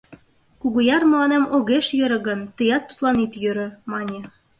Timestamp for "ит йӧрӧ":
3.25-3.67